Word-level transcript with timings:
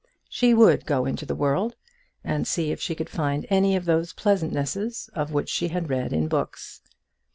She 0.29 0.55
would 0.55 0.87
go 0.87 1.05
into 1.05 1.27
the 1.27 1.35
world, 1.35 1.75
and 2.23 2.47
see 2.47 2.71
if 2.71 2.81
she 2.81 2.95
could 2.95 3.07
find 3.07 3.45
any 3.51 3.75
of 3.75 3.85
those 3.85 4.13
pleasantnesses 4.13 5.11
of 5.13 5.31
which 5.31 5.49
she 5.49 5.67
had 5.67 5.91
read 5.91 6.11
in 6.11 6.27
books. 6.27 6.81